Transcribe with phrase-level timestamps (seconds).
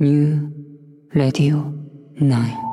[0.00, 0.50] New
[1.12, 1.74] Radio
[2.18, 2.69] 9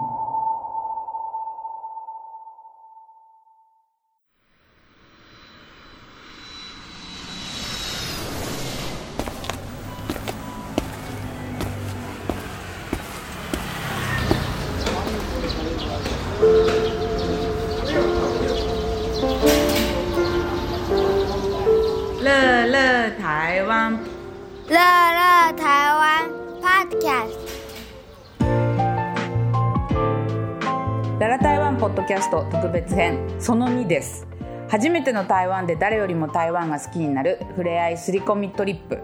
[31.88, 33.18] ポッドキャスト特別編。
[33.40, 34.28] その2です。
[34.68, 39.00] 初めての台湾で誰よりも台湾が好きになるふれあいすり込みトリップ。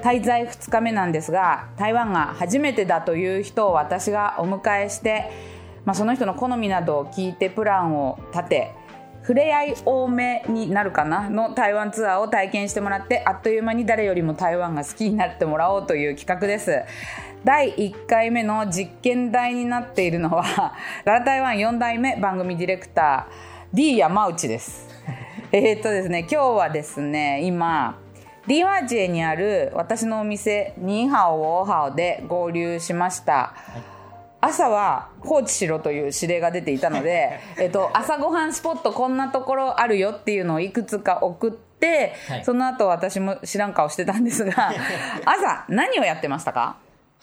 [0.00, 5.28] 滞在2日目なんですが台湾が初めてだという人を私がお迎えして、
[5.84, 8.74] まあ、その人の好みなどを聞いてプランを立て
[9.26, 11.30] 触れ合い多めになるかな？
[11.30, 16.82] の台湾ツアーを体験してもらってあっという間に誰よりも台湾が好きになってもらおうという企画です。
[17.42, 20.74] 第1回目の実験台になっているのは
[21.06, 23.32] ララ台湾4代目番組ディレクター
[23.72, 24.88] D 山内です。
[25.52, 27.98] えっとですね今日はですね今
[28.46, 33.54] ディワージエにある私のお店ニーハオウォーハオで合流しました、
[34.44, 42.44] 朝は放置しろという指令が出ていたので、えっと、朝ごはんスポットこんなところあるよっていうのをいくつか送って、はい。
[42.44, 44.72] その後私も知らん顔してたんですが
[45.24, 46.76] 朝何をやってましたか？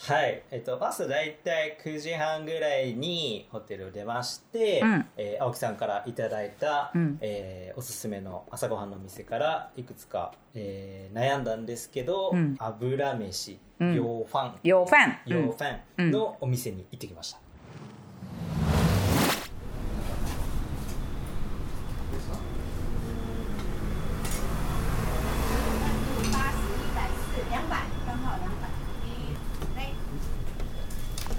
[0.04, 5.06] はい、えっと、朝だいたい9時半ぐらいにホテルを出まして、うん。
[5.16, 7.18] えー青木さんからいただいた、うん。
[7.22, 12.56] えーおすすめの朝ごはんの店からいくつか、えー悩んだんですけど、うん。
[12.58, 13.94] 油飯、うん。
[13.94, 17.52] 洋ファン、洋ファン、洋フうんァンのお店に行ってきました。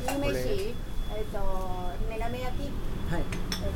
[0.02, 0.74] 牛めし、
[1.14, 1.38] えっ、と、
[2.08, 2.70] 目玉焼き、
[3.12, 3.68] はい、え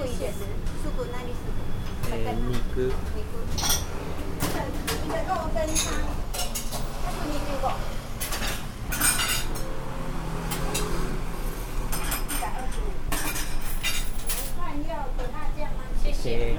[0.00, 0.38] っ、と、スープいいです。
[0.40, 1.52] スープ何スー
[2.04, 2.12] プ？
[2.12, 2.92] えー肉、肉。
[3.16, 3.60] 一个肉。
[5.10, 5.36] 羹汤
[7.30, 7.72] ，125。
[14.56, 15.78] 饭要甜辣酱吗？
[16.02, 16.56] 谢谢、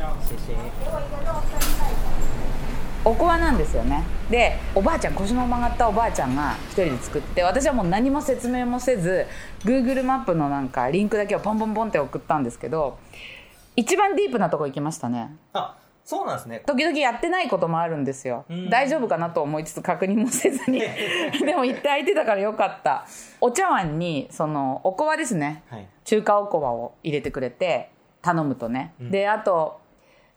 [3.04, 9.28] おこわなんですよねでおばあちゃん腰の曲がったおばあちゃんが一人で作って私はもう何も説明もせず
[9.66, 12.98] Google マップのなんかリンクだけをポンポンポンって送ったんですけど
[13.76, 15.36] 一番ディープなとこ行きましたね。
[15.54, 16.62] あ、そうなんですね。
[16.66, 18.46] 時々やってないこともあるんですよ。
[18.50, 18.70] うん。
[18.70, 20.82] 大丈夫かなと思いつつ確認もせずに。
[21.46, 23.06] でも行って空いてたからよかった。
[23.40, 25.64] お茶碗にそのおこわですね。
[25.70, 25.88] はい。
[26.04, 27.90] 中華おこわを入れてくれて
[28.22, 29.80] 頼むとね、であと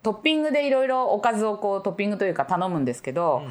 [0.03, 3.43] トッピングでいろいろおかずをこうトッピングというか頼むんですけど、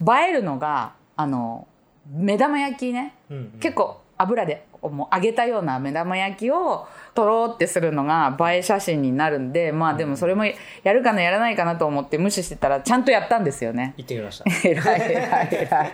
[0.00, 1.66] 映えるのがあの
[2.10, 3.60] 目玉焼きね、うんうん。
[3.60, 13.94] 結構油でもう揚げたような目玉焼きをとろーってするのが映え写真になるんでまあでもそれもやるかなやらないかなと思って無視してたらちゃんとやったんですよね。
[13.96, 14.44] 行ってきました。
[14.68, 15.86] 偉 い偉い偉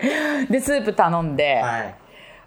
[0.42, 0.46] い。
[0.48, 1.94] でスープ頼んで、はい。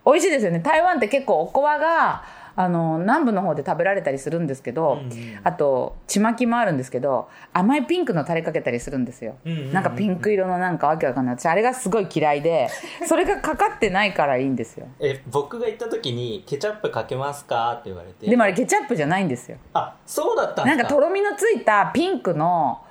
[0.06, 0.60] 美味しいですよね。
[0.60, 2.24] 台湾って結構おこわが
[2.56, 5.40] あの南部の方で食べられたりするんですけど、うんうん。
[5.44, 9.74] あとちまきもあるんですけど甘いピンクのタレかけたりするんですよ、うんうんうんうん。
[9.74, 11.38] なんかピンク色のなんかわけわかんない。
[11.38, 12.68] 私あれがすごい嫌いで
[13.08, 14.86] それがかかってないからいいんですよ。
[15.00, 17.74] え、僕が行った時にケチャップかけますか？
[17.74, 18.30] って言われて。
[18.30, 19.58] でもあれケチャップじゃないんですよ。
[19.74, 20.76] あ、そうだったんですか？
[20.76, 22.82] なんかとろみのついたピンクの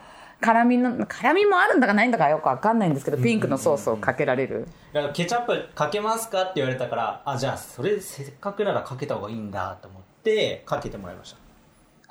[0.43, 4.67] 辛みの辛みもあるんだかないんだかよくわかんないんですけどピンクのソースをかけられる。
[4.93, 11.39] だからケチャップかけますかって言われたからあじゃあそれせっかくならかけた方がいいんだと思ってかけてもらいました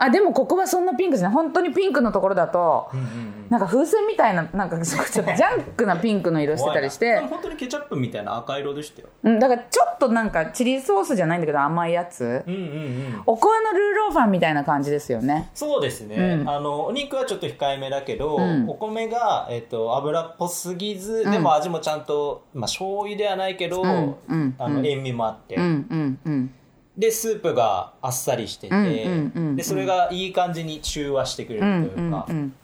[0.03, 1.33] あでもここはそんなピンクじゃない。
[1.35, 3.45] 本当にピンクのところだと、うんうんうん。
[3.51, 7.19] なんか風船みたいななんかちょっと ジャンクなピンクの色してたりして。
[7.19, 9.09] 本当にケチャップみたいな赤色でしたよ。
[9.21, 12.43] うん、だからちょっとなんかチリソースじゃないんだけど甘いやつ。
[12.47, 13.23] うんうんうん。
[13.27, 15.51] おこわのルーローファンみたいな感じですよね。
[15.53, 16.49] そうですね、うん。
[16.49, 18.67] あのお肉はちょっと控えめだけど、うん。
[18.67, 21.31] お米が、えっと油っぽすぎず、ん。
[21.31, 24.15] でも味もちゃんと、まあ、醤油ではないけど、うん。
[24.27, 24.55] うん。
[24.57, 25.63] あの塩味もあって、うん。
[25.63, 26.19] うん。
[26.25, 26.53] うん
[27.01, 32.55] でスープがあっさりしてて、でそれがいい感じに中和してくれるうんというか、うんうん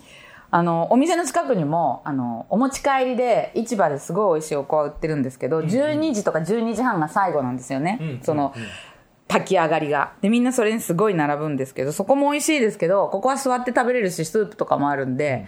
[0.50, 8.54] あのお店の近くにもあのお持ち帰りで市場ですごい美味しいおこわ売ってるんですけど、12時とか12時半が最後なんですよね、うんその、
[9.28, 10.14] 炊き上がりが。
[10.22, 15.48] でみんなそれにすごい並ぶんですけどそこも美味しいですけどここは座って食べれるしスープとかもあるんで、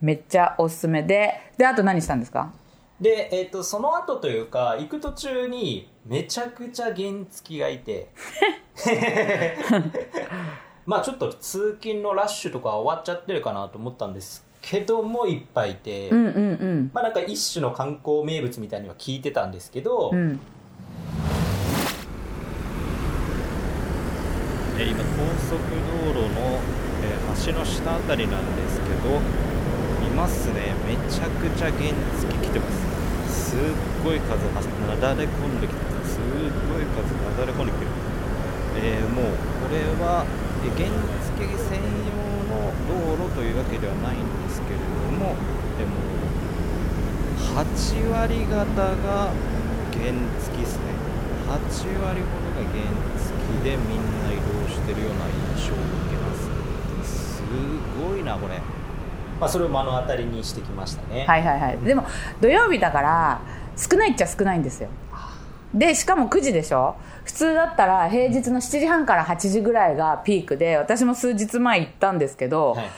[0.00, 2.50] めっちゃおすすめでであと何したんですか？
[3.02, 6.96] で、えっとその後というか行く途中にめちゃくちゃ原
[7.30, 8.08] 付がいて。
[10.86, 20.40] まあちょっと通勤のラッシュとか終わっちゃってるかなと思ったんですけどもいっぱいいて、うんうんうん、まあなんか一種の観光名物みたいには聞いてたんですけど、うん、
[24.78, 25.04] え今高
[25.44, 25.60] 速
[26.04, 26.58] 道路の、
[27.02, 29.20] え橋の下あたりなんですけど
[30.06, 30.72] いますね。
[30.86, 33.50] めちゃくちゃ原付来てます。
[33.50, 33.58] すっ
[34.02, 34.36] ごい風
[34.86, 35.97] なだれ込んできて
[36.86, 37.90] ますすっごい数なだれ込んできてる。
[38.78, 39.34] えーもう
[39.66, 40.24] これは、
[40.64, 42.14] えー原付専用
[42.50, 44.84] の道路というわけではないんですけれど
[45.18, 45.34] も
[45.78, 45.94] でも
[47.56, 49.30] 8割方が
[49.92, 50.82] 原付ですね。
[51.48, 52.82] 8割ほどが原
[53.16, 55.26] 付でみんな移動してるような
[55.56, 56.34] 印象を受けま
[57.04, 57.36] す。
[57.36, 57.42] す
[58.00, 58.60] ごいなこれ。
[59.40, 61.24] まあ、それを目の当たりにしてきましたね。
[61.26, 61.78] はいはいはい。
[61.78, 62.04] でも
[62.40, 63.40] 土曜日だから
[63.76, 64.88] 少ないっちゃ少ないんですよ
[65.74, 66.96] でしかも9時でしょ？
[67.24, 72.88] 普通だったら平日の7時半から8時ぐらいがピークで私も数日前行ったんですけど、はいはい。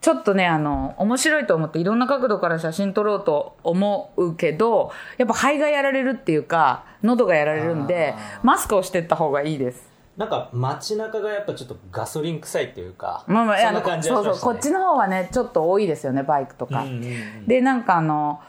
[0.00, 9.90] ちょっとねあの面白いと思っていろんな角度から写真撮ろうと思うけどやっぱ肺がやられるっていうか喉がやられるんでマスクをしてった方がいいです。
[10.16, 17.06] なんか街中がやっぱちょっとガソリン臭いっていうか、まあまあ、そんな感じそうそうこっちの方はねちょっと多いですよねバイクとか、うんうんう
[17.42, 17.46] ん。
[17.46, 18.40] でなんかあの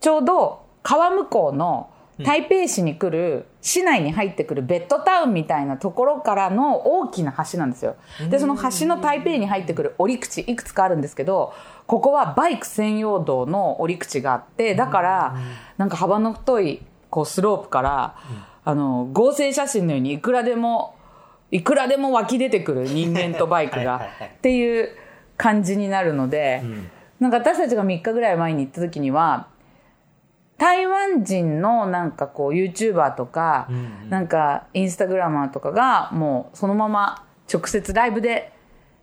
[0.00, 1.88] ちょうど川向こうの
[2.20, 7.96] 台北市に来る、市内に入ってくるベッドタウンみたいなところからの大きな橋なんですよ。
[8.28, 11.54] でその橋の台北に入ってくる折り口いくつかあるんですけど
[11.86, 15.36] ここはバイク専用道の折り口があってだから
[15.78, 18.16] なんか幅の太いこうスロープから、
[18.64, 20.96] あの合成写真のようにいくらでも
[21.50, 24.88] いくらでも湧き出てくる人間とバイクが っていう
[25.36, 26.62] 感じになるので、
[27.20, 29.48] なんか私たちが3日ぐらい前に行った時には
[30.62, 33.68] 台湾人のなんかこう YouTuber とか、
[34.08, 38.52] なんかインスタグラマーとかがもうそのまま直接ライブで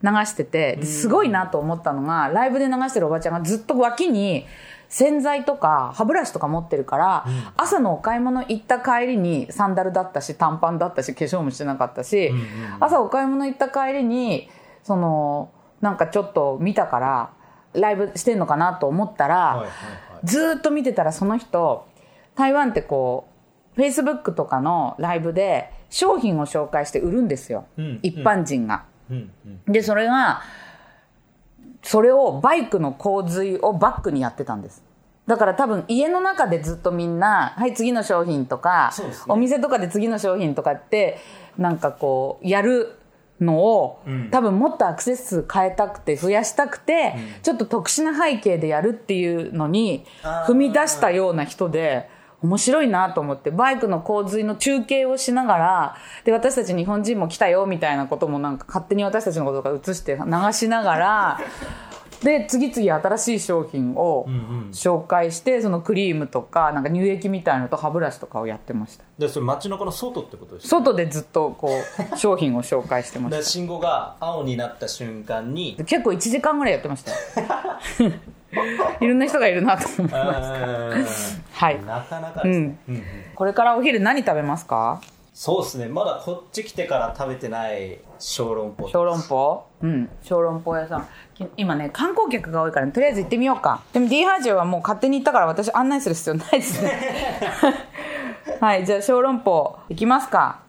[0.02, 4.46] 流しててですごいなと思ったのがライブで流してるおばちゃんがずっと脇に
[4.88, 7.26] 洗剤とか歯ブラシとか持ってるから、
[7.58, 12.32] 朝のお買い物行った帰りにサンダルだったし短パンだったし化粧もしてなかったし、
[12.80, 14.50] 朝お買い物行った帰りに
[14.84, 15.52] その
[15.82, 17.32] なんかちょっと見たから
[17.74, 21.88] ライブしてんのかなと思ったら、はいはいはいずーっと見てたらその人
[22.36, 23.28] 台湾ってこ
[23.74, 28.84] うフェイスブックとかのライブで商品を紹介して売るんですよ、うん一般人が。
[29.10, 29.72] うんうん。
[29.72, 30.42] でそれが
[31.82, 34.84] それをバイクの洪水をバックにやってたんです。
[35.28, 39.06] だから多分家の中でずっとみんな「はい次の商品」とか、ね。
[39.28, 41.20] お店とかで次の商品とかって
[41.58, 42.99] なんかこうやる
[43.40, 44.30] のを、ん。
[44.30, 50.06] 多分もっとアクセス数変えたくて増やしたくて、ちょっと特殊な背景でやるっていうのに
[50.48, 52.10] 踏み出したような人で
[52.42, 61.40] 面白いなと思ってバイクの洪水の中継をしながらで私たち日本人も来たよみたいなこともなんか勝手に私たちのことが映して流しながら
[62.24, 64.26] で次々新しい商品を
[64.72, 69.04] 紹介してそのクリームとかなんか乳液みたいのと歯ブラシとかをやってました。
[69.18, 71.70] でそれ街中の外ってことですか外でずっとこ
[72.14, 75.76] う商品を紹介してまし で信号が青になった瞬間に。
[75.78, 77.12] た結構1時間ぐらいやってました。
[78.04, 78.12] よ
[79.00, 81.66] いろんな人がいるなと思いました。
[81.66, 81.84] はい。
[81.86, 83.04] なかなかですね、うんうん。
[83.36, 85.02] これからお昼何食べますか？
[85.34, 85.88] そうですね。
[85.88, 89.64] まだこっち来てから食べてない小籠包小籠包？
[89.82, 91.08] うん小籠包屋さん。
[91.36, 93.82] き今ね観光客が多いから、とりあえず行ってみようか。
[93.94, 96.92] でも D ハージはもう勝手に行ったから私案内する必要ないですね。
[98.60, 100.60] はいじゃあ小籠包行きますか。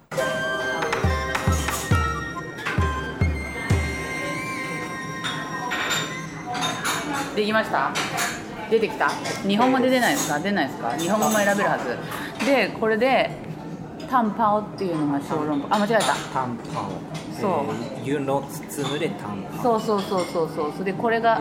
[7.35, 7.93] できました？
[8.71, 9.09] 出てきた？
[9.49, 10.39] 日本語で出ないですか？
[10.39, 10.93] 出ないですか？
[10.97, 11.97] 日本語も選べるはず。
[12.47, 13.50] でこれでタ
[14.23, 15.67] ンパオっていうのが小籠包。
[15.71, 16.01] あ間違えた。
[16.33, 16.91] タンパン
[17.41, 17.51] そう。
[17.51, 20.73] えー湯の包むでタンパンそうそうそうそうそう。
[20.73, 21.41] それでこれが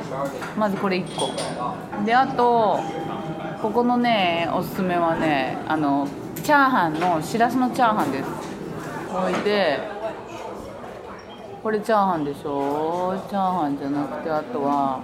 [0.57, 1.31] まずこれ1個。
[2.05, 2.79] であと
[3.61, 6.07] ここのねおすすめはねあの
[6.43, 8.29] チャーハンのしらすのチャーハンです。
[9.11, 9.79] ほいで
[11.63, 13.15] これチャーハンでしょ？
[13.29, 15.01] チャーハンじゃなくてあとは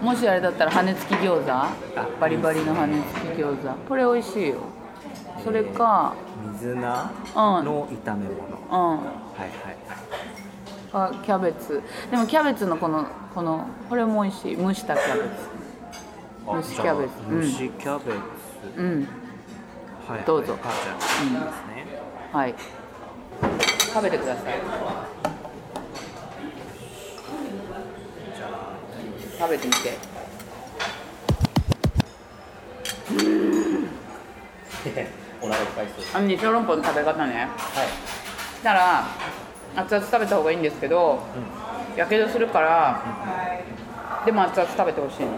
[0.00, 1.46] もしあれだったら羽根付き餃子？
[2.20, 3.68] バリバリの羽根付き餃子。
[3.88, 4.56] これ美味しいよ
[5.44, 6.14] それか
[6.54, 7.64] 水菜うん。
[7.64, 8.38] の炒め物、
[8.70, 8.98] うん。
[8.98, 9.04] は
[9.36, 9.76] いはい。
[10.92, 11.82] あキャベツ。
[12.10, 14.56] でもキャベツのこのこのこれも美味しい。
[14.56, 15.28] 蒸したキャベツ。
[16.46, 17.12] 蒸しキャベツ。
[17.30, 18.18] 蒸しキャベツ、
[18.76, 19.06] うん。
[20.08, 20.56] はいどうぞ。
[20.62, 21.86] あじゃあいいですね、
[22.32, 22.54] はい。
[23.92, 24.54] 食べてください。
[29.36, 29.98] 食べてみて
[35.44, 37.34] お腹いっぱいそうあのね小籠包の食べ方ね。
[37.34, 37.86] はい。
[37.86, 39.04] したら
[39.76, 41.20] 熱々食べた方がいいんですけど
[41.96, 43.02] やけどするから
[44.24, 45.32] でも熱々食べてほしいの。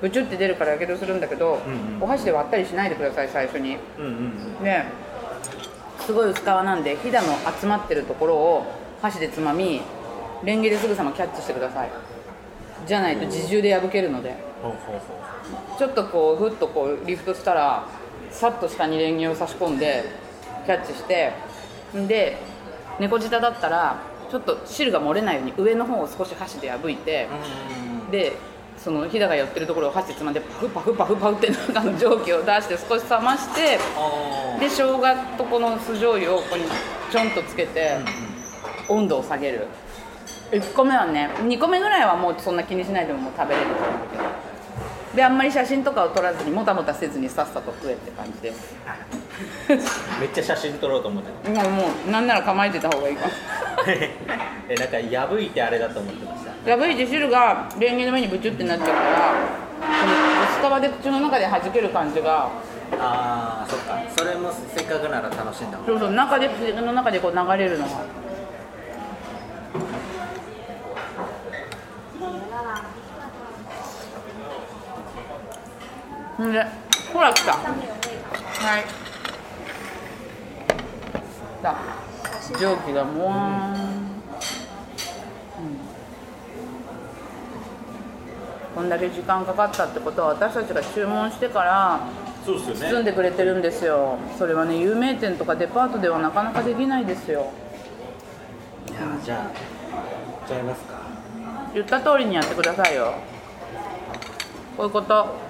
[0.00, 1.62] ブチュって出るからやけどするんだけど、
[1.98, 3.78] お箸で割ったりしないでください最初に。
[3.98, 4.84] うんうんで
[6.00, 8.66] すごい薄皮なんでひだの集まってるところを
[9.00, 9.80] 箸でつまみ
[10.42, 11.90] レンゲですぐさまキャッチしてください。
[12.86, 14.34] じゃないと自重で破けるので。
[15.78, 17.86] ちょっとこうふっとこうリフトしたら
[18.34, 20.04] さっと下にレンゲを差し込んで
[20.66, 21.32] キャッチして
[21.96, 22.36] んで
[22.98, 27.28] 猫舌だったらちょっと汁が漏れないように上の方を少し箸で破いて
[28.10, 28.32] で
[28.76, 34.98] そのひだが寄ってるところを箸でつまんでパフパフパフパフって中の蒸気を出して少し冷ましてあで生姜
[35.38, 36.64] とこの酢醤油をここに
[37.10, 37.98] ちょんとつけて
[38.88, 39.66] 温度を下げる。
[40.50, 44.24] 1個目はね2個目ぐらいはもうそんな気にしないでももう食べれると思うけど
[45.14, 48.52] であんまり写真とかを撮らずにもたもたせずにさっさと食えって感じで。
[50.20, 53.32] めっちゃ写真撮ろうと思ってもうもうなんなら構えてた方がいいかも
[54.68, 56.76] えなんか破いてあれだと思ってました。
[56.76, 59.00] 破いて汁がレンゲの上にブチュってなっちゃうから
[60.62, 62.48] この薄皮で口の中で弾ける感じが。
[62.98, 63.98] ああそっか。
[64.16, 65.86] それもせっかくなら楽しんだ方が。
[65.86, 67.90] そうそう中で口の中でこう流れるのが
[76.44, 76.50] ほ
[77.20, 77.52] ら来た。
[77.52, 77.64] は
[78.78, 78.84] い。
[81.62, 81.96] さあ
[82.60, 83.80] 蒸気がもわーん、うん。
[88.74, 92.00] こんだけ時間かかったってことは私たちが注文してから
[92.44, 94.18] 包んでくれてるんですよ。
[94.36, 97.50] それはね有名店とかデパートではなかなかできないですよ。
[98.90, 99.50] いやじゃあいっ
[100.46, 100.98] ちゃいますか。
[101.72, 103.14] 言った通りにやってくださいよ。
[104.76, 105.42] こういうこと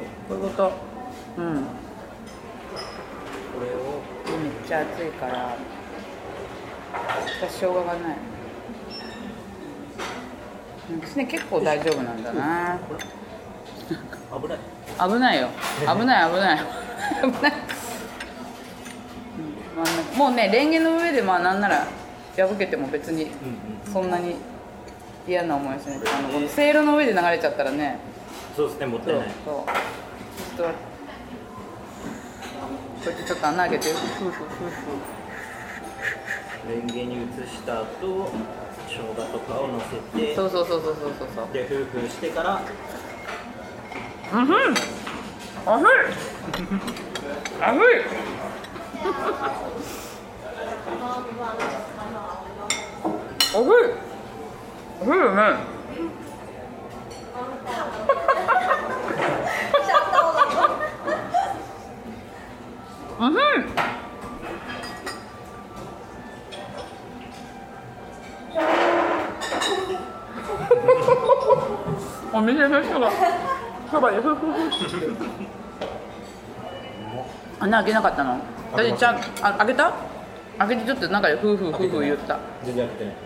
[0.00, 0.72] とこういうこと。
[1.38, 1.56] うん。
[1.56, 1.60] こ
[3.60, 5.56] れをめっちゃ熱いから
[7.40, 8.16] 私しょうががない。
[11.00, 12.78] 私ね結構大丈夫なんだな。
[14.40, 14.58] 危ない。
[15.08, 15.48] 危ないよ。
[15.80, 16.58] 危ない危ない。
[17.22, 17.52] 危ない、
[20.16, 21.86] もうねレンゲの上でまあなんなら
[22.36, 23.30] 破けても別に
[23.92, 24.36] そんなに
[25.26, 25.98] 嫌な思いはしない。
[26.18, 27.98] あのこのせいろの上で流れちゃったらね
[28.56, 29.28] そうですねもったそういない。
[29.44, 29.64] そう
[30.56, 30.70] ちょっとこ
[33.04, 34.48] うやってちょっと穴開けてフーフーフー
[36.66, 37.86] フレンゲに移した後
[38.88, 39.86] 生姜とかを乗せ
[40.18, 41.52] てーそうそうそうそうそうそうそう。
[41.52, 42.60] でフーフーしてから
[44.32, 44.54] うんふん。
[45.68, 45.86] あふい
[47.60, 47.84] あふいあふい
[53.54, 53.58] あ
[55.04, 55.75] ふいよね
[63.18, 63.30] うん。
[63.30, 63.38] ふ
[72.34, 73.10] んお店の人が
[73.90, 74.20] そばで。
[74.20, 75.06] フフフって
[77.58, 78.38] 穴開けなかったの？
[78.76, 79.94] だってちゃんあ開けた？
[80.58, 82.38] 開けてちょっと中でフーフーフーフー言った。
[82.64, 83.25] 全然開けてない。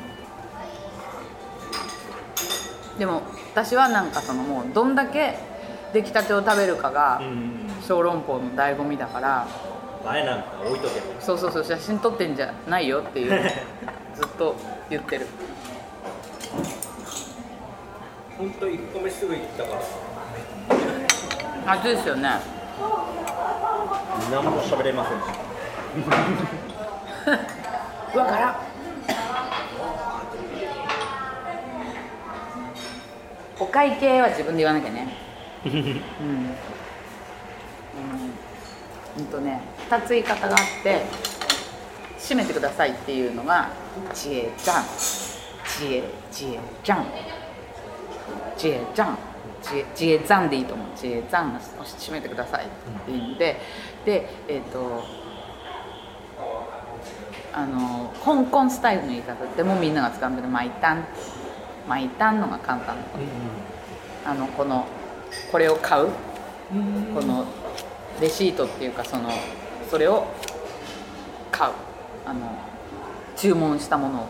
[3.00, 3.23] でも
[3.54, 5.38] 私はなんかそのもうどんだけ
[5.95, 7.66] 出来たてを食べるかがうん。
[7.83, 9.49] 小籠包の醍醐味だから
[10.04, 11.19] 前なんか置いとけば。
[11.19, 13.30] そうそうそう写真撮ってんじゃないよっていう
[14.14, 14.54] ずっと
[14.90, 15.26] 言ってる。
[18.37, 19.71] 本当一個目すぐ行ったか
[21.66, 21.73] ら。
[21.73, 22.30] 熱いですよね。
[24.30, 25.19] 何も喋れません。
[25.19, 27.38] でした
[28.14, 28.70] うわ辛っ
[33.61, 35.09] お会計は自分で言わなきゃね。
[35.64, 35.73] うん。
[35.73, 35.95] うん。
[39.19, 41.02] うんとね2つ言い方があって
[42.19, 43.69] 締めてくださいっていうのが
[44.14, 44.85] ちゃん。
[45.67, 47.07] 知恵知恵ちゃん。
[48.57, 49.19] 知恵ちゃん。
[49.62, 50.87] 知恵知恵ざんでいいと思う。
[50.97, 52.69] 知恵ざんを締めてくださいっ
[53.05, 53.61] ていうので。
[54.05, 55.05] でえっ、と
[57.52, 61.05] あの香港スタイルの言い方でもみんなが使うんだけど「マイタン」
[61.89, 63.03] 「マイタン」のが簡単な
[64.25, 64.87] あのこの
[65.51, 66.09] これを買う。
[67.15, 67.45] この
[68.21, 69.31] レシートっていうかその
[69.91, 70.27] それを
[71.51, 71.73] 買う。
[72.27, 72.41] あの
[73.37, 74.27] 注文したものを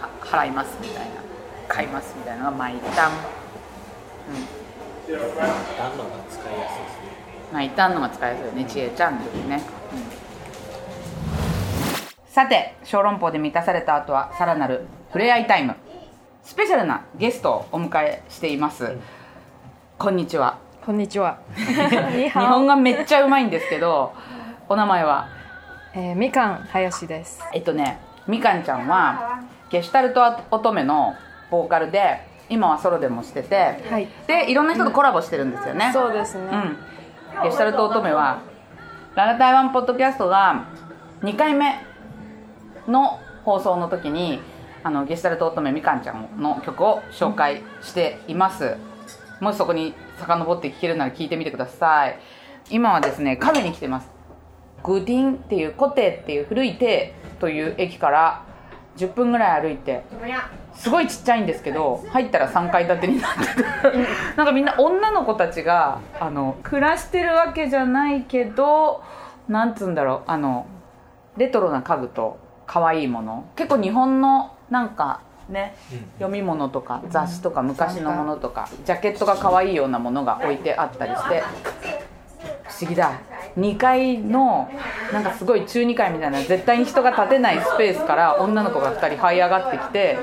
[0.00, 1.26] は払いますみたいな。
[1.68, 3.16] 買いますみたいなのが「マイタン」うん。
[5.08, 7.06] 何のが使いやすいですね。
[7.52, 9.62] まあ、いたんのが使えそうよね、ちえちゃんですね。
[12.28, 15.74] さて、小籠包で満たされた後は、さらなる触れ合いタイム。
[16.46, 18.96] スペシャルなゲストをお迎えしています。
[19.98, 20.60] こんにちは。
[20.84, 21.38] こんにちは。
[22.14, 24.14] 日本がめっちゃうまいんですけど、
[24.68, 25.26] お名前は、
[25.92, 27.44] えー、みかん林です。
[27.52, 27.98] えっとね、
[28.28, 30.22] みかんちゃんは、ゲシュタルト
[30.52, 31.16] 乙女の
[31.50, 35.90] ボーカルで、今はソロでもしてて、はいで、いろんな人とコラボしてるんですよね。
[35.92, 36.44] そうですね。
[36.52, 38.38] うん、ゲシュタルト乙女は
[39.16, 40.62] ララ台湾ポッドキャストが
[41.22, 41.74] 2回目
[42.86, 44.40] の放送の時に
[44.86, 48.76] あのゲシュタルト乙女みかんちゃんの曲を紹介しています、
[49.40, 52.20] もしそこに遡って聴けるなら聞いてみてください。
[52.70, 54.08] 今はですねカフェに来てます。
[54.84, 58.44] グディンっていうコテっていう古いテという駅から
[58.96, 60.04] 10分ぐらい歩いて
[60.72, 63.64] すごいちっちゃいんですけど入ったら3階建てになってて。
[64.38, 69.02] なんかみんな女の子たちがあの暮らしてるわけじゃないけど
[69.48, 70.66] なんつうんだろうあの
[71.36, 72.38] レトロな家具と
[72.68, 75.76] 可愛いもの結構日本のなんかね
[76.18, 81.42] 読み物とか雑誌とか昔のものとかジャケットが可愛いようなものが置いてあったりして
[82.64, 83.20] 不思議だ。
[83.56, 84.70] 2階の
[85.12, 90.18] なんかすごい中2階みたいな絶対に人が立てないスペースから女の子が2人這い上がってきて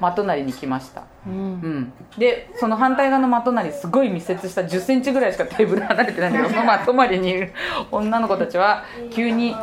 [0.00, 1.92] 真隣に来ました、うん。
[2.18, 7.52] でその反対側の真隣すごい密接した1 0ンチぐらいしかテーブル離れてないんだけど その真隣にいる
[7.92, 8.82] 女の子たちは
[9.12, 9.56] 急に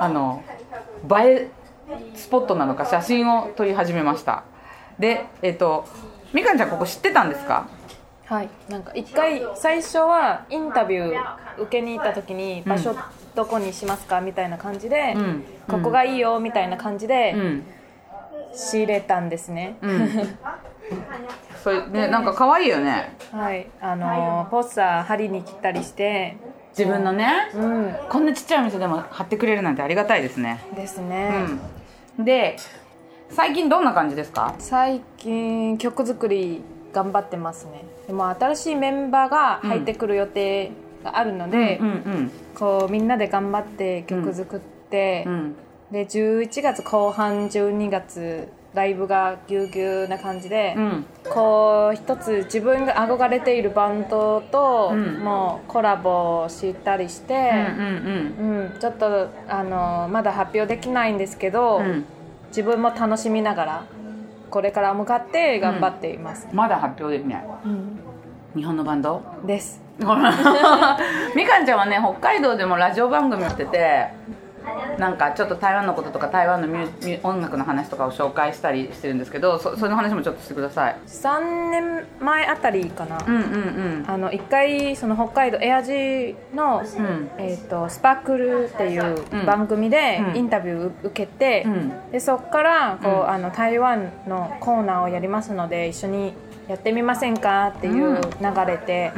[0.00, 0.42] あの
[1.16, 1.48] 映え
[2.14, 4.44] スポットなのか写真を撮り始めました。
[4.98, 5.86] でえっ、と
[6.32, 7.66] みかんちゃんここ知ってたんですか？
[8.26, 8.48] はい。
[8.68, 12.96] なんか一回最初はインタビュー受けに行った時に場所
[13.34, 14.20] どこにしますか？
[14.20, 17.64] みたいな感じで、うんここがいいよみたいな感じでうん。
[18.56, 20.08] 仕入れたんですね、うん。
[21.60, 23.16] それねなんか可愛いよね。
[23.32, 23.66] はい。
[23.80, 26.36] あのーポスター貼りに来たりして。
[26.76, 27.94] 自分のね、うん。
[28.08, 30.60] こんなちっちゃいお店でも貼ってくれるなんてありがたいですね。
[30.74, 31.60] ですね、うん
[32.18, 32.56] で
[33.30, 34.54] 最近どんな感じですか？
[34.58, 37.84] 最近曲作り頑張ってますね。
[38.06, 40.70] でも新しいメンバーが入ってくる予定
[41.02, 45.56] があるので、うんうんこうみんなで頑張って曲作って、うん
[45.90, 51.06] で11月後半12月ライブがぎゅうぎゅうな感じで、うん。
[51.30, 55.20] こう一つ自分が憧れているバンドと、うん。
[55.20, 57.34] もうコラボしたりして、
[57.78, 61.84] うんちょっとあのまだ発表できないんですけど、うん。
[61.84, 62.04] うん
[62.48, 63.84] 自分も楽しみながら
[64.48, 67.44] これから向かって頑張っています、まだ発表できない。
[67.64, 67.98] うん。
[68.54, 69.22] 日本のバンド？
[69.44, 69.82] です。
[69.98, 74.08] みかんちゃんはね北海道でもラジオ番組やってて
[74.98, 80.96] なんかちょっと台湾のこととか台湾のミュミュ音楽の話とかを紹介したりしてるんですけどそその話もちょっとしてください。
[81.06, 84.04] 3年前あたりかな、うんうんうん。
[84.06, 86.84] あの一回その北海道エアジーの、ん。
[87.38, 90.36] えー、とスパークルっていう番組でうん。
[90.36, 92.10] インタビュー受けて、うん。
[92.12, 93.30] でそこからこう、うん。
[93.30, 96.34] あの台湾のコーナーをやりますので一緒に
[96.68, 99.12] やってみませんかっていう流れで、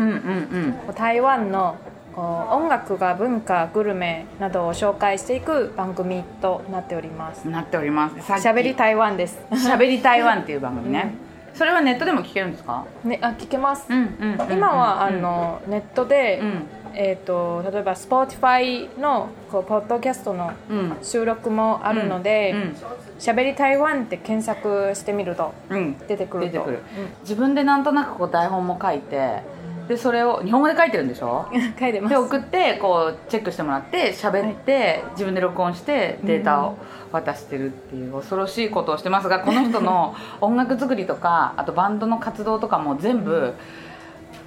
[0.96, 1.76] 台湾の
[2.16, 7.42] 音楽が文化グルメなどを紹介していく番組となっております。
[7.44, 8.40] うんなっております。
[8.42, 9.38] しゃべり台湾です。
[9.54, 11.14] しゃべり台湾っていう番組ね、
[11.54, 12.84] それはネットでも聞けるんですか？
[13.04, 16.62] ねあ聞けます、うんうんうん今はあのネットで、うん。
[16.98, 20.96] えー、と例えば Spotify のこうポッドキャストのうん。
[21.02, 22.54] 収録もあるので
[23.20, 25.76] 「しゃべり台湾」って検索してみるとうん。
[25.76, 26.52] うん出てくると。
[26.52, 26.78] 出てくる、
[27.20, 29.42] 自分でなんとなくこう台本も書いて
[29.88, 31.46] でそれを日本語で書いてるんでしょ？
[31.52, 32.10] う ん書いてます。
[32.10, 36.76] で送ってこうチェックしてもらって喋って、自分で録音してデータを
[37.12, 43.54] 渡してるっていう恐ろしいことをしてますがこの人の 音楽作りとかあとバンドの活動とかも全部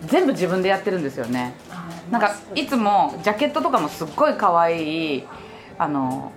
[0.01, 1.53] 全部自分でやってるんですよね。
[2.11, 5.27] なんかいつもジャケットとかもすっごい可愛い
[5.77, 6.31] あの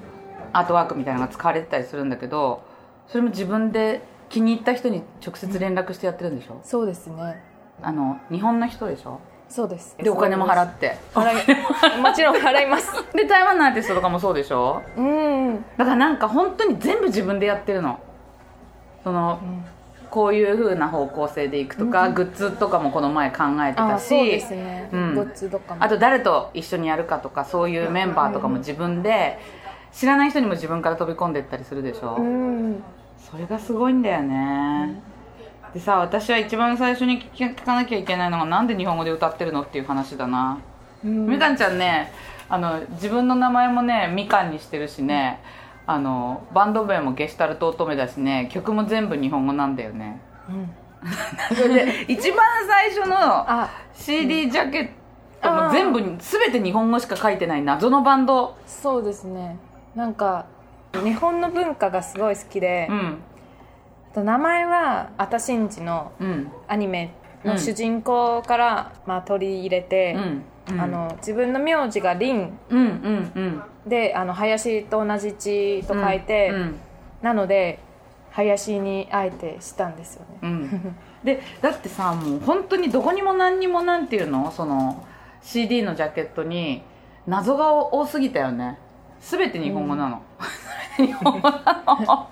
[0.53, 2.63] アートワークみたいなのが使われてたりするんだけど
[3.09, 6.61] それも自分で気に入った人に直接連絡してやってるんでしょ？
[6.63, 7.43] そうですね
[7.81, 9.21] あの日本の人でしょ？
[9.49, 9.97] そうです。
[9.99, 10.97] でお金も払って。
[11.15, 12.91] 払いもちろん払います。
[13.15, 14.83] で台湾のアーティストとかもそうでしょ？
[14.97, 15.65] うん。
[15.77, 17.99] だからなんか本当に全部自分でやってるの。
[19.05, 19.41] その、
[20.11, 23.93] こういう風な方向性でいくとか、グッズとかもこの前考えてたし。
[23.93, 25.15] あそうですね、うん。
[25.15, 25.83] グッズとかも。
[25.85, 29.39] あと誰と一緒にやるかとかそういうメンバーとかも自分で
[29.91, 32.83] 知らない人にも自分から飛び込んでったりするでしょ、うん。
[33.19, 35.03] それがすごいんだよね、
[35.75, 40.59] でさ私は一番最初に聞かなきゃいけないのがなんで日本語で歌ってるのっていう話だな、
[41.05, 41.27] うん。
[41.27, 42.13] みかんちゃんね
[42.49, 45.41] あの自分の名前もねみかんにしてるしね
[45.87, 50.21] あのバンド名もゲシュタルト乙女だしね曲も全部日本語なんだよね。
[51.57, 54.91] それ で一番最初のあ CD ジャケッ
[55.43, 58.57] トも全部全て日本語しか書いてない謎のバンド。
[58.67, 59.57] そうですね。
[59.97, 60.45] なんか
[61.03, 63.23] 日本の文化がすごい好きで、うん
[64.15, 66.53] と名前は「あたしんち」のうん。
[66.69, 67.51] アニメうん。
[67.53, 70.45] の主人公から、まあ、取り入れて、うん。
[70.71, 70.81] うん。
[70.81, 72.59] あの自分の名字が「リン。
[72.69, 76.81] うんうんうん」であの林と同じ字と書いて、うん
[77.23, 77.79] なので
[78.33, 84.51] 林にあえてしたんですよね、うん、でだってさもう本当にどこにも何にもなんていうの？
[84.51, 85.07] その
[85.43, 86.83] CD のジャケットに
[87.27, 88.79] 謎が多すぎたよね。
[89.21, 90.23] 全て日本語なの、
[90.99, 92.29] 日本語なの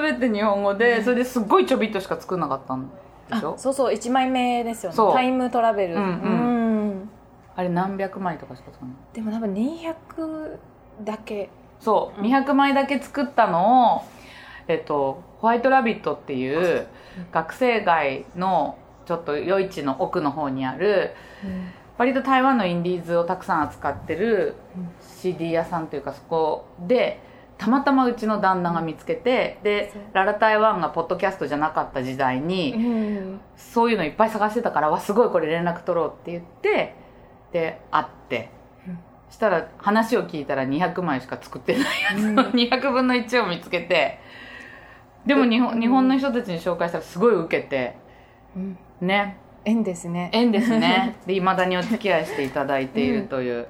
[0.00, 2.88] 全て日本語でそれですっごいちょびっとしか作んなかったん
[3.30, 3.54] でしょ？
[3.54, 4.96] あそうそう1枚目ですよね。
[5.12, 5.94] タイムトラベル。
[5.94, 6.08] うんうん。
[6.08, 6.10] う
[6.90, 7.10] ん。
[7.56, 10.58] あれ何百枚とかしか作んないでも多分200
[11.04, 11.48] だけ。
[11.80, 12.20] そう。
[12.20, 14.02] 200枚だけ作ったのを、
[14.68, 16.86] えっと、ホワイトラビットっていう
[17.30, 21.12] 学生街のちょっと夜市の奥の方にある
[21.98, 24.54] 割と台湾のインディーズをたくさん扱ってる
[25.20, 27.20] CD 屋さんというかそこで
[27.56, 33.40] たまたまうちの旦那が見つけてでララ台湾がポッドキャストじゃなかった時代にうん。
[33.56, 36.94] そういうのいっぱい探してたからわすごいこれ連絡取ろうって言って
[37.52, 38.50] で会って、
[39.30, 44.18] したら話を聞いたら200枚しか作ってないやつ の200分の1を見つけて。
[45.26, 47.96] でも日本日本の人たちに紹介したらすごい受けて。
[48.56, 48.78] うん。
[49.00, 49.38] ね。
[49.64, 50.30] 縁ですね。
[50.32, 51.16] 縁ですね。
[51.26, 53.66] でいまだにお付き合いしていただいているという、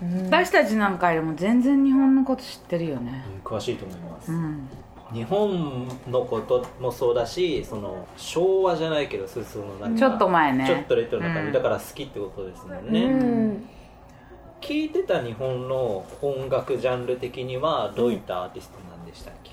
[0.00, 3.24] 私たちなんかよりも全然日本のこと知ってるよね。
[3.42, 4.68] 詳しいと思います、うん。
[5.12, 10.66] 日本のこともそうだしその昭和じゃないけどそそのなんかちょっと前ね。
[10.66, 11.52] ちょっとレトロな感じ、うん。
[11.52, 13.68] だから好きってことですもんうね、ん。
[14.60, 19.52] 聞いてた日本の音楽ジャンル的にはどういったアーティストなんでしたっけ、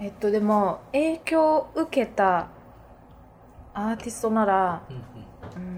[0.00, 2.48] えっとでも影響を受けた
[3.74, 5.02] アーティストならうんうん。
[5.02, 5.77] うーん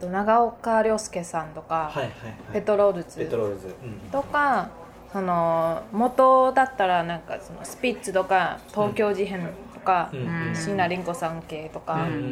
[0.00, 2.12] と長岡亮介さんとか、はいはいはい。
[2.52, 3.18] ペトロールズ。
[3.18, 4.68] ペトロールズ、うんとか
[5.12, 10.10] その元だったらなんかそのスピッツとか東京事変とか
[10.52, 11.94] 椎名林檎さん系とか。
[11.94, 12.22] うんうんうんう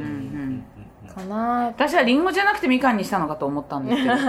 [0.61, 0.65] ん
[1.15, 4.15] かな、私はリンゴじゃなくてみかんにしたのかと思ったんですけど。
[4.17, 4.23] で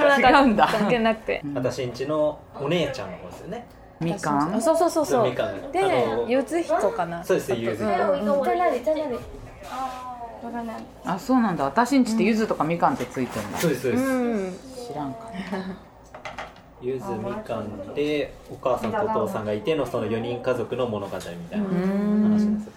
[0.00, 0.66] もなんか違うんだ。
[0.66, 1.22] 関係なく。
[1.22, 3.66] て私んちのお姉ちゃんの方ですよね。
[4.00, 4.56] みかん？
[4.56, 4.76] あそう。
[4.76, 5.70] そうそうそうみかん。
[5.70, 7.22] でゆず彦かな。
[7.22, 8.40] そうですゆず彦うんうん
[11.04, 11.64] あそうなんだ。
[11.64, 14.52] 私んちって柚子とかみかんってついてるんだ、そうですそうです、うん
[14.88, 15.30] 知らんか
[16.82, 22.70] ゆずみかんでお母さんとお父さんがいてのその4人家族の物語みたいな話です、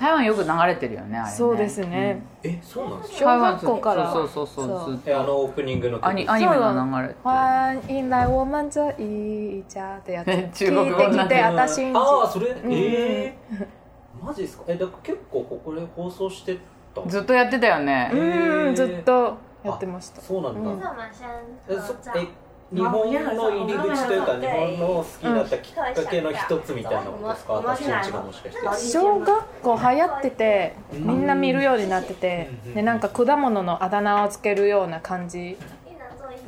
[0.00, 1.36] 台湾よく流れてるよねあれね。
[1.36, 3.18] そうですね、えそうなんですか？
[3.18, 4.12] 小学校から。
[4.12, 4.90] そうそうそうそう。
[4.92, 10.28] ずっえあのオープニングのとア曲ニアニメが流れ欢迎来我们这一家ってやつ。
[10.28, 11.96] え 中聞国語いてきて私んち。
[11.96, 13.81] ああそれ、ええ
[14.22, 14.64] マジですか？
[14.68, 16.58] えだから結構これ放送して
[16.94, 20.20] たずっとやってたよね、うんずっとやってました。
[20.20, 21.28] あそうなんだ、那我们先
[21.68, 22.26] えそえ
[22.74, 28.92] 日本の入り口というか日本の好きになったきっかけの一つみたいなことですか、私んちがもしかして。
[28.92, 32.74] 小学校流行っててみんな見るようになっててうん。
[32.74, 35.58] でなんか果物のあだ名をつけるような感じ。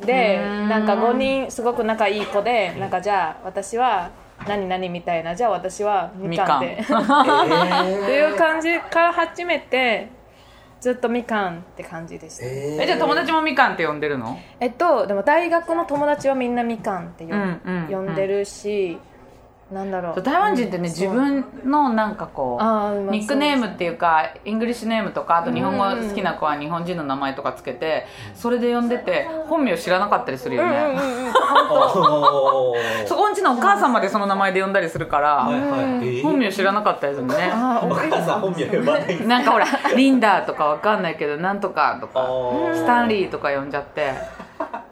[0.03, 0.69] でうん。
[0.69, 4.09] なんか5人すごく仲いい子でなんかじゃあ私は
[4.47, 6.77] 何々みたいなじゃあ私はみかんで。
[6.77, 10.09] え っていう感じから始めて
[10.79, 14.37] ずっとみかんって感じでした、ええじゃあ友達もみかんって呼んでるの？
[14.59, 18.05] えっとでも大学の友達はみんなみかんって呼,、うんうんうん。
[18.05, 18.99] 呼んでるし
[19.71, 20.21] なんだろう。
[20.21, 31.33] 台湾人ってね、自分のなんかこうニックネームっていうか English name とかあと日本語好きな子は日本人の名前とかつけてそれで呼んでて本名知らなかったりするよね、うんうんうん
[33.07, 36.23] そこんちのお母さんまでその名前で呼んだりするから、はいはい、えー？
[36.23, 37.51] 本名知らなかったですよね。
[37.53, 38.39] あお母さん。
[38.41, 42.75] 本名呼ばないなんかほらリンダとかわかんないけどなんとかとかー。
[42.75, 44.13] スタンリーとか呼んじゃって。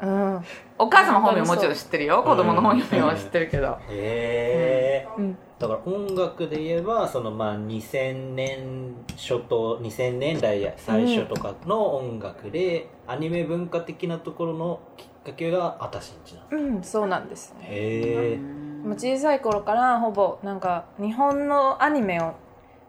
[0.02, 0.46] うん
[0.84, 2.24] お母様本名もちろん知ってるよ。
[2.24, 3.78] 子供の本名は知ってるけど。
[3.90, 5.38] へえうん。
[5.58, 17.60] だから音楽で言えばそのまあ2000年初頭2000年代最初とかの音楽で、アニメ文化的なところのきっかけがあたしんちなんうん、そうなんですね。
[17.70, 22.34] へえもう小さい頃からほぼなんか日本のアニメを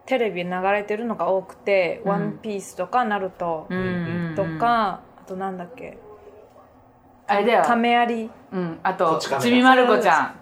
[0.06, 2.10] テレビで流れてるのが多くて「うん。
[2.10, 3.84] ワンピースとか「ナルトうんうん
[4.30, 4.34] うん。
[4.34, 5.96] とか、あとなんだっけ？
[7.26, 7.62] あれだよ。
[7.64, 8.30] 亀有。
[8.52, 8.78] うん。
[8.82, 10.34] あことっちびまる子ちゃ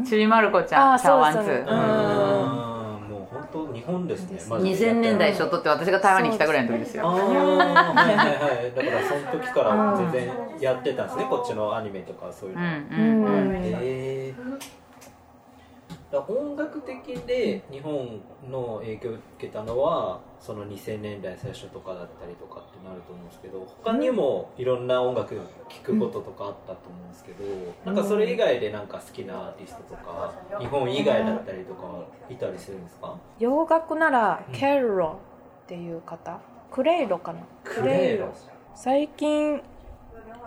[0.00, 0.04] ん。
[0.04, 1.48] ちびまる子ちゃあんシャワンツそうん。
[1.50, 1.64] うん。
[1.66, 4.40] もう本当日本ですね。
[4.48, 8.72] マジで2000年代初頭って私が台湾に来たぐらいの時ですあよあはいはいはい。
[8.74, 11.26] だからその時から全然やってたんですね。
[11.28, 13.48] こっちのアニメとかそういううの、んうん。
[13.48, 13.56] うん。
[13.56, 14.07] へえ
[16.10, 25.40] だ音楽的で日本の影響を受けたのはその2000年代最初とかだったりとかってなると思うんですけど他にもいろんな音楽聴
[25.84, 27.44] くこととかあったと思うんですけど、
[27.84, 31.82] なんかそれ以外でなんか好きなアーティストとか日本以外だったりとか
[32.30, 33.18] いたりするんですか？
[33.38, 35.20] 洋楽ならケルロ
[35.64, 36.40] っていう方？
[36.70, 37.40] クレイロかな？
[37.64, 38.32] クレイロ。
[38.74, 39.60] 最近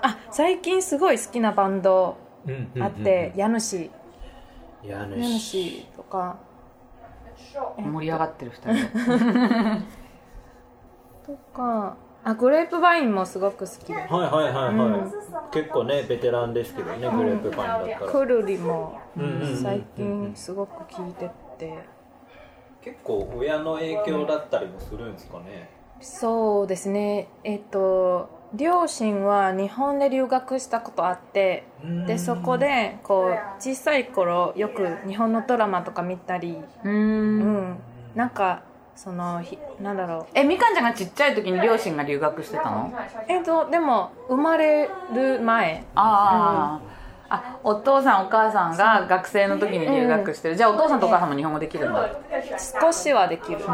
[0.02, 2.17] あ最近すごい好きなバンド
[2.80, 3.91] あって、家主
[4.84, 6.38] 家家主とか。
[7.78, 9.86] 盛り上がってる2人。
[11.34, 11.98] とか。
[12.24, 14.08] あグレープバインもすごく好きで。
[14.08, 15.12] すはいはいはいはい、うん。
[15.52, 19.00] 結構ねベテランですけどねグレープパインだったら、クルリも
[19.62, 22.02] 最近すごく聴いてて。
[22.82, 27.28] 結構親の影響だったりもするんですかね、そうですね。
[27.44, 31.64] えっと両親は日本で留学したことあって
[32.06, 36.58] でそこでこう小さい頃よく日本のドラマとか見たり。
[36.84, 37.40] ううん。
[37.72, 37.78] ん。
[38.14, 40.26] なんかそのひなんだろう。
[40.34, 42.92] えみかんちゃんがちっちゃい時に両親が留学してたの？
[43.30, 45.86] えっとでも生まれる前。
[45.96, 46.82] あ
[47.30, 52.10] あ、あお父さんお母さんが学生の時に留学してる、じゃあお父さんとお母さんも日本語できるんだ。
[52.82, 53.56] 少しはできる。
[53.56, 53.60] ん。
[53.60, 53.68] です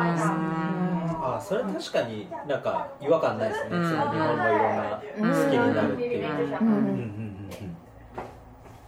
[1.36, 5.02] あそれ確かになんか違和感ないですね、その日本のいろんな
[5.36, 6.68] 好きになるっていう、うん。
[6.68, 7.18] うんうん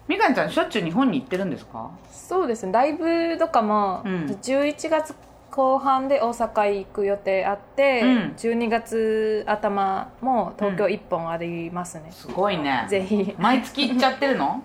[0.08, 1.91] みかんちゃんしょっちゅう日本に行ってるんですか？
[2.12, 2.71] そうですね。
[2.71, 4.25] ライブとかもうん。
[4.41, 5.13] 11月
[5.52, 8.34] 後半で大阪行く予定あって、うん。
[8.36, 12.88] 12月頭も東京1本ありますね、すごいね。
[12.89, 13.36] ぜひ。
[13.38, 14.63] 毎月行っちゃってるの？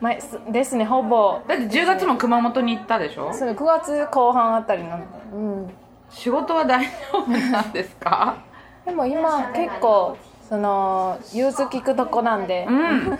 [0.00, 1.40] まあすですねほぼ。
[1.48, 3.34] だって10月も熊本に行ったでしょ？
[3.34, 4.98] それ9月後半あたりなの。
[4.98, 5.70] で、うん、
[6.14, 8.36] 仕事は大丈夫なんですか？
[8.84, 10.16] でも今結構
[10.48, 13.18] その融通聞くとこなんで、うん。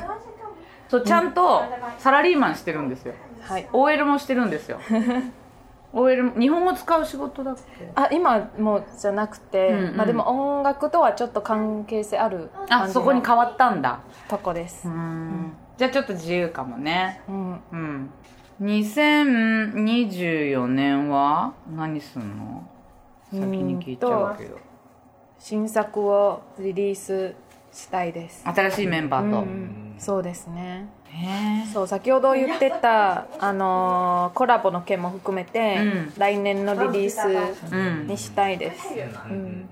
[0.88, 1.62] そうちゃんと
[1.98, 3.14] サラリーマンしてるんですよ。
[3.42, 4.78] はい、OL もしてるんですよ。
[5.92, 7.90] OL も日本語使う仕事だっけ？
[7.94, 9.96] あ今もうじゃなくて、うんうん。
[9.96, 14.00] まあ、でも音楽とはちょっと関係性あるあ感じのそこに変わったんだ。
[14.28, 15.52] とこです、うん。
[15.76, 17.20] じゃあちょっと自由かもね。
[17.28, 18.11] うん、うん。
[18.61, 22.68] 2024年は何すんの？
[23.35, 24.59] 先に聞いちゃうけど。
[25.38, 27.35] 新作をリリース
[27.73, 28.42] したいです。
[28.47, 30.88] 新しいメンバーと、うんそうですね。
[31.73, 36.12] そう先ほど言ってた、あのーコラボの件も含めて、うん。
[36.16, 37.20] 来年のリリース
[37.73, 38.88] うんにしたいです、
[39.29, 39.68] うん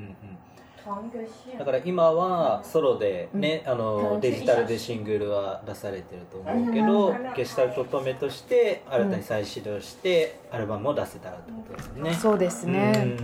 [1.58, 13.16] だから今はソロでね、あのデジタルでシングルは出されてると思うけど、ゲシュタルト止めとして新たに再始動してアルバムを出せたらってことですよね、そうですね、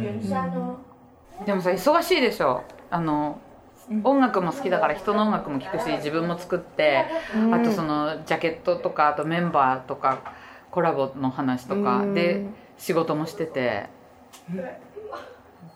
[1.45, 2.63] でもさ忙しいでしょ。
[2.91, 3.39] あの
[4.05, 7.55] 音楽も好きだから人の音楽も聴くし自分も作って、うん。
[7.55, 10.35] あとそのジャケットとかあとメンバーとか
[10.71, 12.15] コラボの話とかうん。
[12.15, 12.45] で
[12.77, 13.87] 仕事もしてて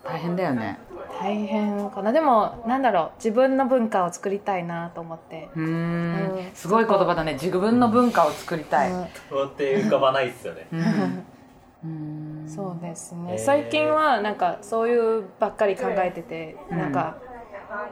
[0.04, 0.78] 大変だよね。
[1.20, 2.12] 大変かな。
[2.12, 3.10] でもなんだろう。
[3.18, 6.36] 自分の文化を作りたいなと思って、うーん。
[6.36, 6.54] うん。
[6.54, 7.34] すごい言葉だね。
[7.34, 9.06] 自分の文化を作りたい、うん。
[9.30, 11.24] そうって浮かばないっすよね、うん。
[12.48, 13.38] そうですね、へー。
[13.38, 17.16] 最近はなんかそういうばっかり考えてて、なんか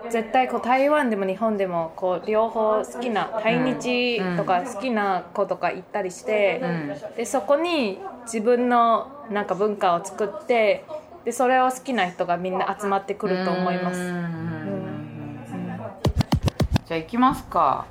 [0.08, 6.60] 絶対こう台湾でも日本でもこう両方好きな対日とか好きな子とか行ったりして、
[7.16, 10.84] でそこに自分のなんか文化を作って
[11.24, 13.98] でそれを好きな人がみんな集まってくると思います、
[16.86, 17.86] じゃあ行きますか。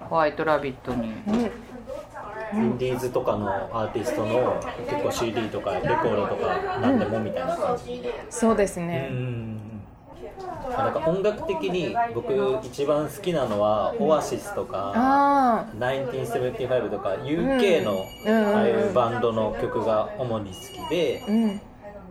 [0.00, 1.12] ホワイトラビットに。
[2.52, 9.56] インディーズとかのアーティストの結構 CD とかレコードとか何でもみたいな感じ、そうですうね、ん
[10.70, 12.32] なんか音楽的に僕
[12.62, 18.54] 一番好きなのはオアシスとか、あ1975とか UK のうん。
[18.54, 21.60] ああいうバンドの曲が主に好きであうん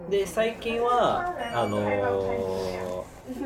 [0.10, 3.04] で最近はあのー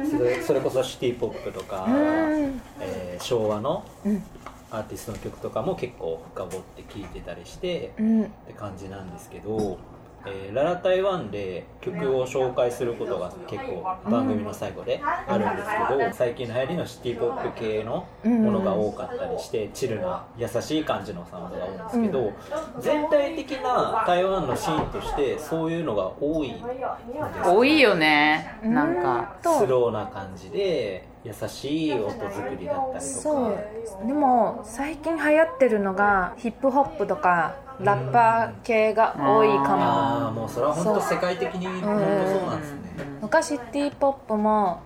[0.10, 2.62] それそれこそシティ・ポップとか、うん。
[2.82, 4.24] えー昭和のうん。
[4.70, 8.24] アーティストの曲とかも結構深掘って聴いてたりしてうん。
[8.24, 9.78] って感じなんですけど、
[10.26, 22.34] えーララ台湾で曲を紹介することが結構番組の最後であるんですけど最近の流行りのシティ・ポップ系のものが多かったりしてチルな優しい感じのサウンドが多いんですけど
[22.82, 28.60] 全体的な台湾のシーンとしてそういうのが多いんです多いよね。
[28.64, 29.38] なんか。
[29.42, 29.60] と。
[29.60, 33.54] スローな感じで優しい音作りだったりとそう。
[33.54, 33.62] か
[34.06, 39.84] でも最近流行ってるのがヒップホップとかラッパー系が多いかも。
[39.84, 42.80] ああもうそれは本当世界的に本当そうなんですね。
[43.22, 44.82] 昔シティポップも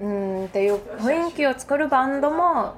[0.00, 2.74] うんっていう雰囲気を作るバンドも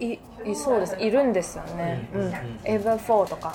[0.00, 0.96] いいそうです。
[0.98, 2.32] いるんですよね、うん。
[2.64, 3.54] エヴァ4とか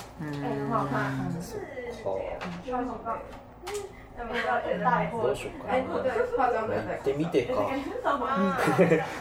[4.18, 5.78] どうしようかな。
[5.78, 7.54] 行ってみてか。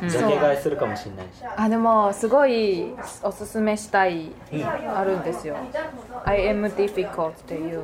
[0.08, 1.44] ジャケ買いするかもしれないし。
[1.56, 4.32] あでもすごいおすすめしたい、
[4.94, 5.56] あるんですよ。
[6.26, 7.84] I am difficult っていう。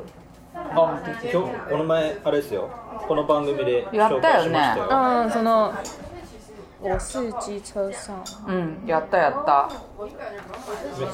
[0.54, 2.70] あ今日この前あれですよ。
[3.08, 4.20] この番組でやったよね。
[4.20, 5.24] 紹介しましたよ。
[5.24, 5.74] うんその
[6.80, 8.24] 我是機車さん。
[8.48, 9.70] うんやったやった。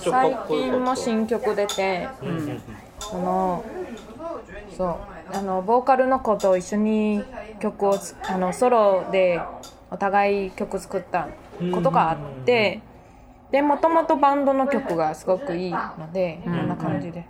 [0.02, 2.62] 最近も新曲出て、うんうん。
[3.00, 3.64] その
[4.76, 4.96] そう
[5.34, 7.26] あのボーカルの子と一緒に
[7.60, 9.42] 曲をつあのソロで
[9.90, 11.28] お互い曲作った
[11.74, 12.82] ことがあって
[13.52, 17.26] でもともとバンドの曲がすごくいいのでこんな感じで。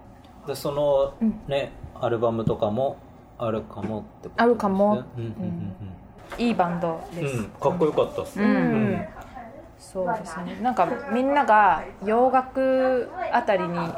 [0.47, 1.13] でその
[1.47, 2.97] ね、アルバムとかも
[3.37, 5.03] あるかもってことあるかも。
[5.17, 5.75] うんうん
[6.39, 7.39] いいバンドです、うん。
[7.39, 8.39] うんうんかっこよかったっす。
[8.39, 9.07] ね、うん。
[9.77, 10.57] そうですね。
[10.63, 13.93] なんかみんなが洋楽あたりに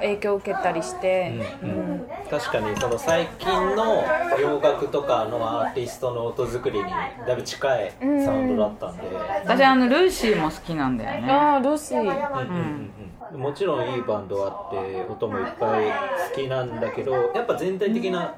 [0.00, 2.06] 影響を受けたりして、うんうん。
[2.30, 4.04] 確かにその最近の
[4.40, 6.84] 洋楽とかのアーティストの音作りに
[7.26, 8.08] だいぶ近いサウ
[8.42, 9.02] ンドだったんで、
[9.44, 11.32] 私あのルーシーも好きなんだよね。
[11.32, 12.00] ああルーシー。
[12.00, 12.90] うんうんうん
[13.32, 13.40] うん。
[13.40, 18.34] もちろんいいバンドあって音もいっぱい好きなんだけどやっぱ全体的な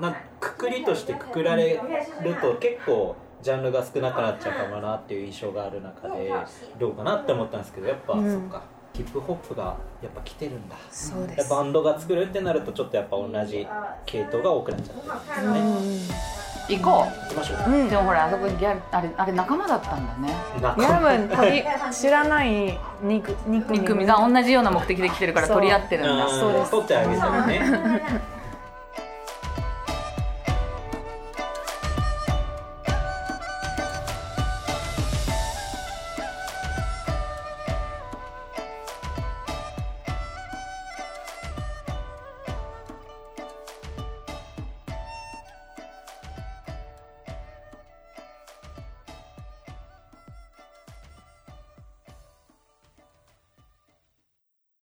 [0.00, 1.74] なんくくりとしてくくられ
[2.22, 6.32] ると結構ジャンルが少なくなっちゃうかもなっていう印象がある中で
[6.78, 8.62] どうかなって思ったんですけどやっぱ、そっか
[8.94, 10.76] ヒップホップがやっぱ来てるんだ。
[10.90, 13.66] そうでですバンドが作るってなるとちょっとやっぱ同じ
[14.06, 15.54] 系統が多くなっちゃってるん。
[15.54, 20.34] ですね行こ行きましょうう、でもほらあそこにギャルあれあれ仲間だったんだね。
[20.60, 26.26] 多分鳥知らない肉肉2組が同じような目的で来てるから取り合ってるんだ。
[26.26, 26.70] うん。
[26.70, 28.02] 取ってあげたらね